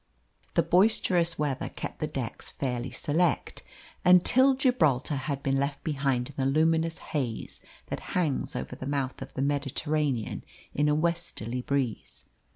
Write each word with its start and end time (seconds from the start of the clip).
The 0.55 0.63
boisterous 0.63 1.37
weather 1.37 1.69
kept 1.69 1.99
the 1.99 2.07
decks 2.07 2.49
fairly 2.49 2.89
select 2.89 3.61
until 4.03 4.55
Gibraltar 4.55 5.15
had 5.15 5.43
been 5.43 5.59
left 5.59 5.83
behind 5.83 6.29
in 6.31 6.35
the 6.37 6.45
luminous 6.47 6.97
haze 7.13 7.61
that 7.85 7.99
hangs 8.17 8.55
over 8.55 8.75
the 8.75 8.87
mouth 8.87 9.21
of 9.21 9.31
the 9.35 9.43
Mediterranean 9.43 10.43
in 10.73 10.89
a 10.89 10.95
westerly 10.95 11.61
breeze. 11.61 12.25